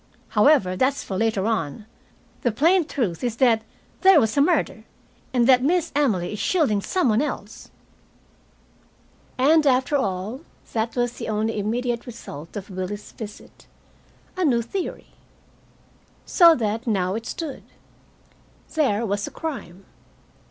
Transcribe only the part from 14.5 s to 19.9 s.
theory! So that now it stood: there was a crime.